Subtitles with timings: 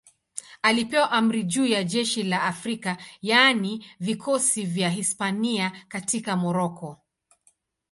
[0.61, 6.97] Alipewa amri juu ya jeshi la Afrika, yaani vikosi vya Hispania katika Moroko.